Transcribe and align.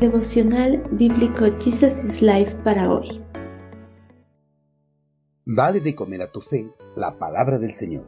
Devocional 0.00 0.82
Bíblico 0.92 1.44
Jesus 1.60 2.02
is 2.02 2.22
Life 2.22 2.54
para 2.64 2.90
hoy. 2.90 3.22
Dale 5.44 5.80
de 5.80 5.94
comer 5.94 6.22
a 6.22 6.32
tu 6.32 6.40
fe 6.40 6.70
la 6.96 7.18
palabra 7.18 7.58
del 7.58 7.74
Señor. 7.74 8.06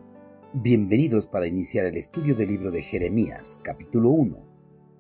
Bienvenidos 0.54 1.26
para 1.26 1.46
iniciar 1.46 1.84
el 1.84 1.98
estudio 1.98 2.34
del 2.34 2.48
libro 2.48 2.70
de 2.70 2.80
Jeremías, 2.80 3.60
capítulo 3.62 4.08
1. 4.08 4.38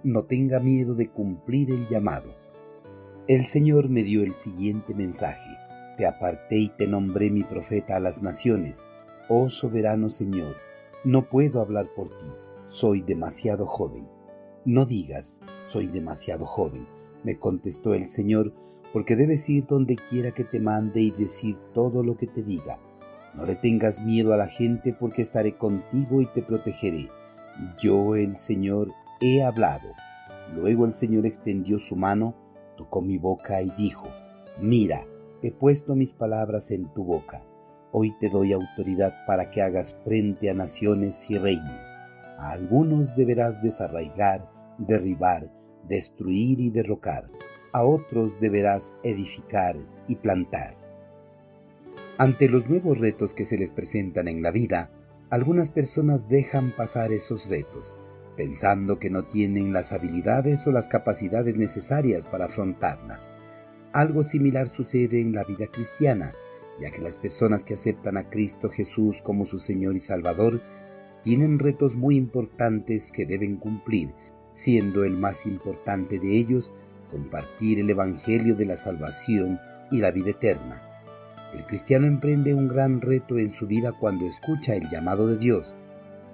No 0.04 0.24
tenga 0.26 0.60
miedo 0.60 0.94
de 0.94 1.08
cumplir 1.08 1.70
el 1.70 1.86
llamado. 1.86 2.34
El 3.26 3.46
Señor 3.46 3.88
me 3.88 4.02
dio 4.02 4.22
el 4.22 4.34
siguiente 4.34 4.94
mensaje. 4.94 5.48
Te 5.96 6.04
aparté 6.04 6.58
y 6.58 6.68
te 6.68 6.86
nombré 6.86 7.30
mi 7.30 7.42
profeta 7.42 7.96
a 7.96 8.00
las 8.00 8.22
naciones. 8.22 8.86
Oh 9.30 9.48
soberano 9.48 10.10
Señor, 10.10 10.54
no 11.04 11.30
puedo 11.30 11.62
hablar 11.62 11.86
por 11.96 12.10
ti, 12.10 12.26
soy 12.66 13.00
demasiado 13.00 13.64
joven. 13.64 14.06
No 14.64 14.84
digas, 14.84 15.40
soy 15.64 15.88
demasiado 15.88 16.46
joven, 16.46 16.86
me 17.24 17.36
contestó 17.36 17.94
el 17.94 18.08
Señor, 18.08 18.54
porque 18.92 19.16
debes 19.16 19.48
ir 19.50 19.66
donde 19.66 19.96
quiera 19.96 20.30
que 20.30 20.44
te 20.44 20.60
mande 20.60 21.00
y 21.00 21.10
decir 21.10 21.58
todo 21.74 22.04
lo 22.04 22.16
que 22.16 22.28
te 22.28 22.44
diga. 22.44 22.78
No 23.34 23.44
le 23.44 23.56
tengas 23.56 24.04
miedo 24.04 24.32
a 24.32 24.36
la 24.36 24.46
gente, 24.46 24.92
porque 24.92 25.22
estaré 25.22 25.56
contigo 25.56 26.20
y 26.20 26.26
te 26.26 26.42
protegeré. 26.42 27.08
Yo, 27.80 28.14
el 28.14 28.36
Señor, 28.36 28.92
he 29.20 29.42
hablado. 29.42 29.88
Luego 30.54 30.84
el 30.86 30.94
Señor 30.94 31.26
extendió 31.26 31.80
su 31.80 31.96
mano, 31.96 32.36
tocó 32.76 33.00
mi 33.00 33.18
boca 33.18 33.62
y 33.62 33.70
dijo, 33.70 34.06
Mira, 34.60 35.04
he 35.42 35.50
puesto 35.50 35.96
mis 35.96 36.12
palabras 36.12 36.70
en 36.70 36.86
tu 36.94 37.02
boca. 37.02 37.42
Hoy 37.90 38.12
te 38.20 38.28
doy 38.28 38.52
autoridad 38.52 39.26
para 39.26 39.50
que 39.50 39.60
hagas 39.60 39.96
frente 40.04 40.50
a 40.50 40.54
naciones 40.54 41.28
y 41.30 41.36
reinos. 41.36 41.96
A 42.38 42.50
algunos 42.52 43.16
deberás 43.16 43.60
desarraigar 43.60 44.51
derribar, 44.78 45.52
destruir 45.88 46.60
y 46.60 46.70
derrocar. 46.70 47.30
A 47.72 47.84
otros 47.84 48.38
deberás 48.40 48.94
edificar 49.02 49.76
y 50.08 50.16
plantar. 50.16 50.76
Ante 52.18 52.48
los 52.48 52.68
nuevos 52.68 52.98
retos 52.98 53.34
que 53.34 53.44
se 53.44 53.56
les 53.56 53.70
presentan 53.70 54.28
en 54.28 54.42
la 54.42 54.50
vida, 54.50 54.90
algunas 55.30 55.70
personas 55.70 56.28
dejan 56.28 56.70
pasar 56.70 57.10
esos 57.10 57.48
retos, 57.48 57.98
pensando 58.36 58.98
que 58.98 59.08
no 59.08 59.24
tienen 59.24 59.72
las 59.72 59.92
habilidades 59.92 60.66
o 60.66 60.72
las 60.72 60.88
capacidades 60.88 61.56
necesarias 61.56 62.26
para 62.26 62.44
afrontarlas. 62.44 63.32
Algo 63.92 64.22
similar 64.22 64.68
sucede 64.68 65.20
en 65.20 65.32
la 65.32 65.44
vida 65.44 65.66
cristiana, 65.68 66.32
ya 66.78 66.90
que 66.90 67.00
las 67.00 67.16
personas 67.16 67.62
que 67.62 67.74
aceptan 67.74 68.16
a 68.16 68.28
Cristo 68.28 68.68
Jesús 68.68 69.22
como 69.22 69.44
su 69.44 69.58
Señor 69.58 69.96
y 69.96 70.00
Salvador 70.00 70.60
tienen 71.22 71.58
retos 71.58 71.96
muy 71.96 72.16
importantes 72.16 73.12
que 73.12 73.24
deben 73.24 73.56
cumplir 73.56 74.14
siendo 74.52 75.04
el 75.04 75.16
más 75.16 75.46
importante 75.46 76.18
de 76.18 76.36
ellos 76.36 76.72
compartir 77.10 77.80
el 77.80 77.90
Evangelio 77.90 78.54
de 78.54 78.66
la 78.66 78.76
salvación 78.76 79.60
y 79.90 79.98
la 79.98 80.10
vida 80.10 80.30
eterna. 80.30 80.82
El 81.54 81.64
cristiano 81.64 82.06
emprende 82.06 82.54
un 82.54 82.68
gran 82.68 83.00
reto 83.00 83.38
en 83.38 83.50
su 83.50 83.66
vida 83.66 83.92
cuando 83.92 84.26
escucha 84.26 84.74
el 84.74 84.88
llamado 84.88 85.26
de 85.26 85.36
Dios, 85.36 85.74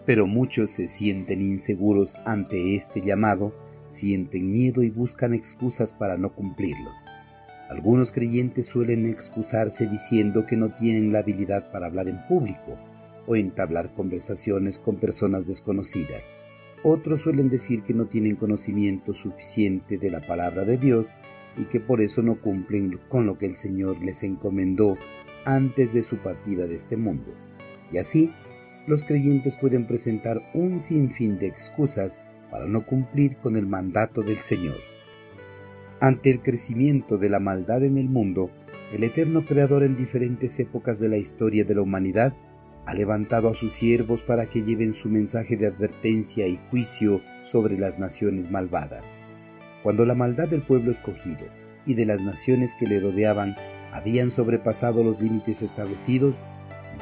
pero 0.06 0.26
muchos 0.26 0.70
se 0.70 0.88
sienten 0.88 1.42
inseguros 1.42 2.16
ante 2.24 2.76
este 2.76 3.00
llamado, 3.00 3.52
sienten 3.88 4.52
miedo 4.52 4.82
y 4.82 4.90
buscan 4.90 5.34
excusas 5.34 5.92
para 5.92 6.16
no 6.16 6.32
cumplirlos. 6.32 7.08
Algunos 7.68 8.12
creyentes 8.12 8.66
suelen 8.66 9.06
excusarse 9.06 9.86
diciendo 9.86 10.46
que 10.46 10.56
no 10.56 10.70
tienen 10.70 11.12
la 11.12 11.18
habilidad 11.18 11.70
para 11.72 11.86
hablar 11.86 12.08
en 12.08 12.24
público 12.26 12.78
o 13.26 13.36
entablar 13.36 13.92
conversaciones 13.92 14.78
con 14.78 14.96
personas 14.96 15.46
desconocidas. 15.46 16.30
Otros 16.82 17.20
suelen 17.20 17.48
decir 17.48 17.82
que 17.82 17.94
no 17.94 18.06
tienen 18.06 18.36
conocimiento 18.36 19.12
suficiente 19.12 19.98
de 19.98 20.10
la 20.10 20.20
palabra 20.20 20.64
de 20.64 20.78
Dios 20.78 21.12
y 21.56 21.64
que 21.64 21.80
por 21.80 22.00
eso 22.00 22.22
no 22.22 22.40
cumplen 22.40 23.00
con 23.08 23.26
lo 23.26 23.36
que 23.36 23.46
el 23.46 23.56
Señor 23.56 24.02
les 24.02 24.22
encomendó 24.22 24.96
antes 25.44 25.92
de 25.92 26.02
su 26.02 26.18
partida 26.18 26.66
de 26.66 26.76
este 26.76 26.96
mundo. 26.96 27.34
Y 27.90 27.98
así, 27.98 28.30
los 28.86 29.02
creyentes 29.02 29.56
pueden 29.56 29.86
presentar 29.86 30.40
un 30.54 30.78
sinfín 30.78 31.38
de 31.38 31.46
excusas 31.46 32.20
para 32.50 32.66
no 32.66 32.86
cumplir 32.86 33.36
con 33.36 33.56
el 33.56 33.66
mandato 33.66 34.22
del 34.22 34.38
Señor. 34.38 34.76
Ante 36.00 36.30
el 36.30 36.40
crecimiento 36.40 37.18
de 37.18 37.28
la 37.28 37.40
maldad 37.40 37.82
en 37.82 37.98
el 37.98 38.08
mundo, 38.08 38.50
el 38.92 39.02
eterno 39.02 39.44
Creador 39.44 39.82
en 39.82 39.96
diferentes 39.96 40.58
épocas 40.60 41.00
de 41.00 41.08
la 41.08 41.16
historia 41.16 41.64
de 41.64 41.74
la 41.74 41.82
humanidad 41.82 42.34
ha 42.88 42.94
levantado 42.94 43.50
a 43.50 43.54
sus 43.54 43.74
siervos 43.74 44.22
para 44.22 44.46
que 44.46 44.62
lleven 44.62 44.94
su 44.94 45.10
mensaje 45.10 45.58
de 45.58 45.66
advertencia 45.66 46.46
y 46.46 46.56
juicio 46.56 47.20
sobre 47.42 47.78
las 47.78 47.98
naciones 47.98 48.50
malvadas. 48.50 49.14
Cuando 49.82 50.06
la 50.06 50.14
maldad 50.14 50.48
del 50.48 50.62
pueblo 50.62 50.90
escogido 50.90 51.48
y 51.84 51.92
de 51.92 52.06
las 52.06 52.22
naciones 52.22 52.74
que 52.74 52.86
le 52.86 52.98
rodeaban 52.98 53.56
habían 53.92 54.30
sobrepasado 54.30 55.04
los 55.04 55.20
límites 55.20 55.60
establecidos, 55.60 56.36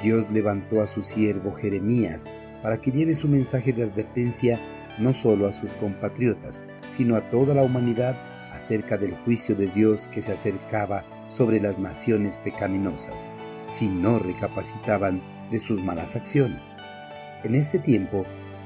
Dios 0.02 0.28
levantó 0.32 0.80
a 0.80 0.88
su 0.88 1.02
siervo 1.02 1.52
Jeremías 1.52 2.26
para 2.64 2.80
que 2.80 2.90
lleve 2.90 3.14
su 3.14 3.28
mensaje 3.28 3.72
de 3.72 3.84
advertencia 3.84 4.58
no 4.98 5.12
solo 5.12 5.46
a 5.46 5.52
sus 5.52 5.72
compatriotas, 5.72 6.64
sino 6.90 7.14
a 7.14 7.30
toda 7.30 7.54
la 7.54 7.62
humanidad 7.62 8.16
acerca 8.52 8.98
del 8.98 9.12
juicio 9.18 9.54
de 9.54 9.68
Dios 9.68 10.08
que 10.08 10.20
se 10.20 10.32
acercaba 10.32 11.04
sobre 11.28 11.60
las 11.60 11.78
naciones 11.78 12.38
pecaminosas, 12.38 13.30
si 13.68 13.88
no 13.88 14.18
recapacitaban 14.18 15.35
de 15.50 15.58
sus 15.58 15.82
malas 15.82 16.16
acciones. 16.16 16.76
En 17.44 17.54
este 17.54 17.78
tiempo, 17.78 18.24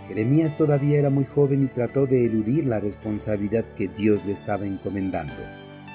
Jeremías 0.09 0.57
todavía 0.57 0.99
era 0.99 1.11
muy 1.11 1.25
joven 1.25 1.63
y 1.63 1.69
trató 1.69 2.07
de 2.07 2.25
eludir 2.25 2.67
la 2.67 2.81
responsabilidad 2.81 3.65
que 3.77 3.89
Dios 3.89 4.25
le 4.27 4.33
estaba 4.33 4.67
encomendando. 4.67 5.35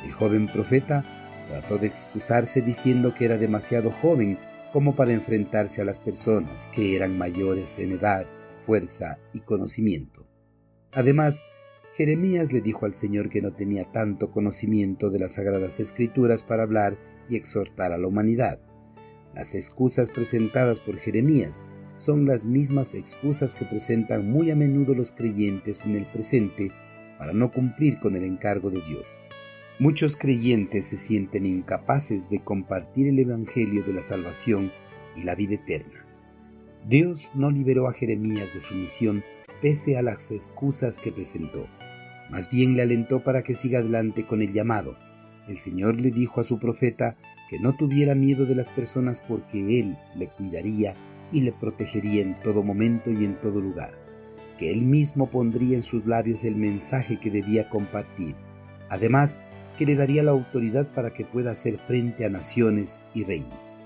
El 0.06 0.12
joven 0.12 0.48
profeta 0.48 1.04
trató 1.48 1.78
de 1.78 1.88
excusarse 1.88 2.62
diciendo 2.62 3.14
que 3.14 3.26
era 3.26 3.38
demasiado 3.38 3.92
joven 3.92 4.38
como 4.72 4.96
para 4.96 5.14
enfrentarse 5.14 5.82
a 5.82 5.86
las 5.86 6.00
personas 6.00 6.70
que 6.74 6.96
eran 6.96 7.18
mayores 7.18 7.80
en 7.80 7.94
edad, 7.94 8.26
fuerza 8.58 9.20
y 9.34 9.42
conocimiento. 9.42 10.26
Además, 10.92 11.44
Jeremías 11.96 12.52
le 12.52 12.62
dijo 12.62 12.86
al 12.86 12.94
Señor 12.94 13.30
que 13.30 13.42
no 13.42 13.54
tenía 13.54 13.86
tanto 13.92 14.32
conocimiento 14.32 15.10
de 15.10 15.20
las 15.20 15.36
sagradas 15.36 15.80
escrituras 15.80 16.44
para 16.44 16.64
hablar 16.64 16.98
y 17.30 17.38
exhortar 17.38 17.94
a 17.94 17.98
la 17.98 18.08
humanidad. 18.08 18.60
Las 19.36 19.54
excusas 19.54 20.10
presentadas 20.10 20.80
por 20.80 20.98
Jeremías 20.98 21.62
son 21.98 22.26
las 22.26 22.46
mismas 22.46 22.96
excusas 22.96 23.54
que 23.54 23.66
presentan 23.66 24.32
muy 24.32 24.50
a 24.50 24.56
menudo 24.56 24.94
los 24.96 25.12
creyentes 25.12 25.86
en 25.86 25.96
el 25.96 26.06
presente 26.06 26.72
para 27.20 27.34
no 27.34 27.52
cumplir 27.52 28.00
con 28.00 28.16
el 28.16 28.24
encargo 28.24 28.70
de 28.70 28.82
Dios. 28.82 29.06
Muchos 29.78 30.16
creyentes 30.16 30.86
se 30.86 30.96
sienten 30.96 31.46
incapaces 31.46 32.30
de 32.30 32.42
compartir 32.42 33.10
el 33.10 33.20
Evangelio 33.20 33.84
de 33.84 33.92
la 33.92 34.04
salvación 34.04 34.72
y 35.18 35.24
la 35.24 35.36
vida 35.36 35.56
eterna. 35.56 36.08
Dios 36.88 37.30
no 37.34 37.52
liberó 37.52 37.90
a 37.90 37.94
Jeremías 37.94 38.54
de 38.54 38.62
su 38.62 38.74
misión 38.74 39.22
pese 39.62 39.98
a 39.98 40.02
las 40.02 40.32
excusas 40.32 41.00
que 41.00 41.12
presentó. 41.12 41.68
Más 42.30 42.50
bien 42.50 42.76
le 42.76 42.84
alentó 42.84 43.22
para 43.22 43.44
que 43.44 43.54
siga 43.54 43.80
adelante 43.80 44.26
con 44.26 44.42
el 44.42 44.54
llamado, 44.54 44.98
el 45.48 45.58
Señor 45.58 46.00
le 46.00 46.12
dijo 46.12 46.42
a 46.42 46.44
su 46.44 46.60
profeta 46.60 47.16
que 47.50 47.60
no 47.60 47.76
tuviera 47.76 48.16
miedo 48.16 48.46
de 48.46 48.56
las 48.56 48.70
personas 48.70 49.22
porque 49.22 49.80
Él 49.80 49.98
le 50.16 50.28
cuidaría 50.28 50.96
y 51.32 51.42
le 51.42 51.52
protegería 51.52 52.22
en 52.22 52.40
todo 52.42 52.64
momento 52.64 53.12
y 53.12 53.26
en 53.26 53.40
todo 53.40 53.62
lugar, 53.62 53.94
que 54.58 54.72
Él 54.72 54.86
mismo 54.86 55.30
pondría 55.30 55.76
en 55.76 55.84
sus 55.84 56.06
labios 56.06 56.44
el 56.44 56.56
mensaje 56.56 57.20
que 57.20 57.30
debía 57.30 57.70
compartir, 57.70 58.36
además 58.90 59.42
que 59.78 59.86
le 59.86 59.96
daría 59.96 60.24
la 60.24 60.32
autoridad 60.32 60.92
para 60.94 61.14
que 61.14 61.26
pueda 61.26 61.52
hacer 61.52 61.80
frente 61.88 62.26
a 62.26 62.30
naciones 62.30 63.04
y 63.14 63.24
reinos. 63.24 63.78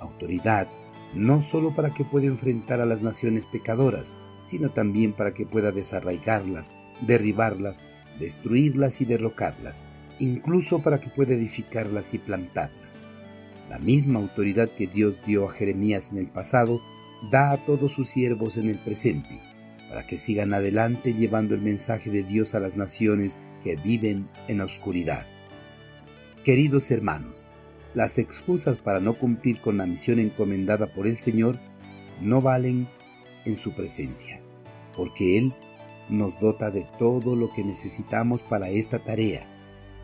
Autoridad 0.00 0.68
no 1.14 1.40
solo 1.40 1.74
para 1.74 1.94
que 1.94 2.04
pueda 2.04 2.26
enfrentar 2.26 2.80
a 2.80 2.86
las 2.86 3.02
naciones 3.02 3.46
pecadoras, 3.46 4.16
sino 4.42 4.70
también 4.70 5.14
para 5.14 5.32
que 5.32 5.46
pueda 5.46 5.72
desarraigarlas, 5.72 6.74
derribarlas, 7.06 7.82
destruirlas 8.18 9.00
y 9.00 9.04
derrocarlas, 9.04 9.84
incluso 10.20 10.80
para 10.80 11.00
que 11.00 11.10
pueda 11.10 11.34
edificarlas 11.34 12.14
y 12.14 12.18
plantarlas. 12.18 13.06
La 13.68 13.78
misma 13.78 14.20
autoridad 14.20 14.70
que 14.70 14.86
Dios 14.86 15.22
dio 15.26 15.46
a 15.46 15.50
Jeremías 15.50 16.12
en 16.12 16.18
el 16.18 16.28
pasado, 16.28 16.80
da 17.30 17.52
a 17.52 17.64
todos 17.64 17.92
sus 17.92 18.08
siervos 18.08 18.56
en 18.56 18.68
el 18.68 18.78
presente, 18.78 19.40
para 19.88 20.06
que 20.06 20.16
sigan 20.16 20.54
adelante 20.54 21.12
llevando 21.12 21.54
el 21.54 21.60
mensaje 21.60 22.10
de 22.10 22.22
Dios 22.22 22.54
a 22.54 22.60
las 22.60 22.76
naciones 22.76 23.40
que 23.62 23.76
viven 23.76 24.28
en 24.46 24.58
la 24.58 24.64
oscuridad. 24.64 25.26
Queridos 26.44 26.90
hermanos, 26.90 27.46
las 27.94 28.18
excusas 28.18 28.78
para 28.78 29.00
no 29.00 29.14
cumplir 29.14 29.60
con 29.60 29.76
la 29.76 29.86
misión 29.86 30.18
encomendada 30.18 30.92
por 30.92 31.06
el 31.06 31.18
Señor 31.18 31.58
no 32.20 32.40
valen 32.40 32.88
en 33.44 33.56
su 33.56 33.74
presencia, 33.74 34.40
porque 34.94 35.38
Él 35.38 35.52
nos 36.08 36.40
dota 36.40 36.70
de 36.70 36.86
todo 36.98 37.36
lo 37.36 37.52
que 37.52 37.64
necesitamos 37.64 38.42
para 38.42 38.70
esta 38.70 38.98
tarea 38.98 39.57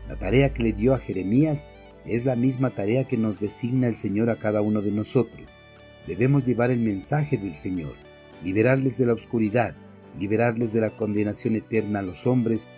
la 0.07 0.15
tarea 0.15 0.53
que 0.53 0.63
le 0.63 0.73
dio 0.73 0.93
a 0.93 0.99
Jeremías 0.99 1.67
es 2.05 2.25
la 2.25 2.35
misma 2.35 2.69
tarea 2.69 3.05
que 3.05 3.17
nos 3.17 3.39
designa 3.39 3.87
el 3.87 3.95
Señor 3.95 4.29
a 4.29 4.37
cada 4.37 4.61
uno 4.61 4.81
de 4.81 4.91
nosotros. 4.91 5.49
Debemos 6.07 6.45
llevar 6.45 6.69
el 6.69 6.79
mensaje 6.79 7.37
del 7.37 7.55
Señor, 7.55 7.93
liberarles 8.43 8.97
de 8.97 9.07
la 9.07 9.13
oscuridad, 9.13 9.75
liberarles 10.19 10.71
de 10.71 10.81
la 10.81 10.91
condenación 10.91 11.55
eterna 11.55 11.99
a 11.99 12.03
los 12.03 12.27
hombres 12.27 12.69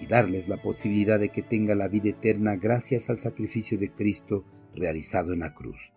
y 0.00 0.06
darles 0.06 0.48
la 0.48 0.56
posibilidad 0.56 1.20
de 1.20 1.28
que 1.28 1.42
tenga 1.42 1.74
la 1.76 1.86
vida 1.86 2.10
eterna 2.10 2.56
gracias 2.56 3.08
al 3.08 3.18
sacrificio 3.18 3.78
de 3.78 3.92
Cristo 3.92 4.44
realizado 4.74 5.32
en 5.32 5.40
la 5.40 5.54
cruz. 5.54 5.92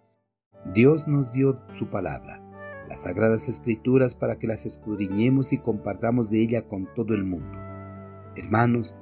Dios 0.74 1.08
nos 1.08 1.34
dio 1.34 1.60
su 1.74 1.90
palabra, 1.90 2.42
las 2.88 3.04
sagradas 3.04 3.50
escrituras 3.50 4.14
para 4.14 4.38
que 4.38 4.48
las 4.48 4.66
escudriñemos 4.66 5.54
y 5.54 5.58
compartamos 5.58 6.30
de 6.30 6.42
ella 6.42 6.68
con 6.68 6.88
todo 6.94 7.16
el 7.16 7.24
mundo. 7.24 7.58
Hermanos, 8.36 8.96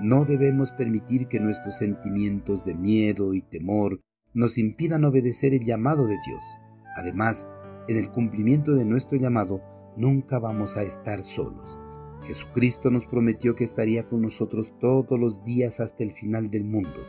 no 0.00 0.24
debemos 0.24 0.72
permitir 0.72 1.26
que 1.26 1.40
nuestros 1.40 1.76
sentimientos 1.76 2.64
de 2.64 2.74
miedo 2.74 3.34
y 3.34 3.42
temor 3.42 4.00
nos 4.32 4.58
impidan 4.58 5.04
obedecer 5.04 5.54
el 5.54 5.64
llamado 5.64 6.06
de 6.06 6.16
Dios. 6.24 6.58
Además, 6.96 7.48
en 7.88 7.96
el 7.96 8.10
cumplimiento 8.10 8.74
de 8.74 8.84
nuestro 8.84 9.18
llamado, 9.18 9.62
nunca 9.96 10.38
vamos 10.38 10.76
a 10.76 10.82
estar 10.82 11.22
solos. 11.22 11.78
Jesucristo 12.22 12.90
nos 12.90 13.06
prometió 13.06 13.54
que 13.54 13.64
estaría 13.64 14.06
con 14.06 14.22
nosotros 14.22 14.74
todos 14.78 15.18
los 15.18 15.44
días 15.44 15.80
hasta 15.80 16.04
el 16.04 16.12
final 16.12 16.50
del 16.50 16.64
mundo. 16.64 17.04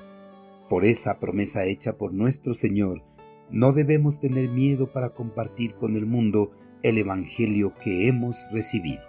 Por 0.70 0.86
esa 0.86 1.20
promesa 1.20 1.66
hecha 1.66 1.98
por 1.98 2.14
nuestro 2.14 2.54
Señor, 2.54 3.04
no 3.52 3.72
debemos 3.72 4.20
tener 4.20 4.50
miedo 4.50 4.92
para 4.92 5.10
compartir 5.10 5.74
con 5.74 5.96
el 5.96 6.06
mundo 6.06 6.52
el 6.84 6.98
Evangelio 6.98 7.74
que 7.84 8.08
hemos 8.08 8.48
recibido. 8.52 9.09